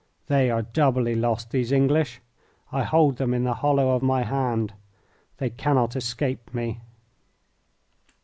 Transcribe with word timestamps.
"They 0.25 0.49
are 0.49 0.63
doubly 0.63 1.13
lost, 1.13 1.51
these 1.51 1.71
English. 1.71 2.21
I 2.71 2.81
hold 2.81 3.17
them 3.17 3.35
in 3.35 3.43
the 3.43 3.53
hollow 3.53 3.91
of 3.91 4.01
my 4.01 4.23
hand. 4.23 4.73
They 5.37 5.51
cannot 5.51 5.95
escape 5.95 6.51
me." 6.55 6.81